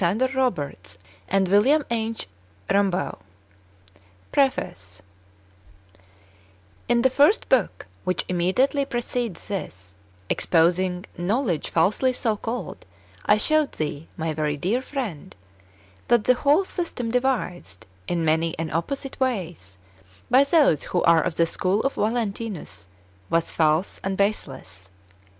[0.03, 0.33] SWISI ^*^®
[4.33, 5.05] ^^^*
[7.49, 9.93] book, whicli immediately precedes this,
[10.27, 12.81] exposing" knowledge falsely so called," ^
[13.27, 15.35] I showed thee, my very dear friend,
[16.07, 19.77] that the whole system devised, in many and opposite ways,
[20.31, 22.87] by those who are of the school of Valentinus,
[23.29, 24.89] was false and baseless.